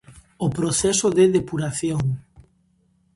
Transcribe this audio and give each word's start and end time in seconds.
O 0.45 0.47
proceso 0.57 1.07
de 1.17 1.25
depuración. 1.37 2.03